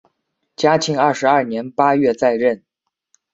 [0.55, 2.63] 嘉庆二十二年八月再任。